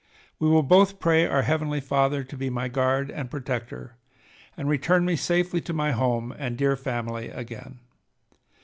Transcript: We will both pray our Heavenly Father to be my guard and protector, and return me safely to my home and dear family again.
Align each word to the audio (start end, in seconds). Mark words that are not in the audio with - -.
We 0.39 0.49
will 0.49 0.63
both 0.63 0.99
pray 0.99 1.27
our 1.27 1.43
Heavenly 1.43 1.79
Father 1.79 2.23
to 2.23 2.35
be 2.35 2.49
my 2.49 2.67
guard 2.69 3.11
and 3.11 3.29
protector, 3.29 3.97
and 4.57 4.67
return 4.67 5.05
me 5.05 5.15
safely 5.15 5.61
to 5.61 5.73
my 5.73 5.91
home 5.91 6.33
and 6.39 6.57
dear 6.57 6.75
family 6.75 7.29
again. 7.29 7.77